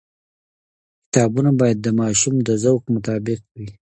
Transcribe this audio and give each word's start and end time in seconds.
کتابونه 1.05 1.51
باید 1.59 1.77
د 1.81 1.87
ماشوم 1.99 2.35
د 2.47 2.49
ذوق 2.63 2.83
مطابق 2.95 3.41
وي. 3.59 3.67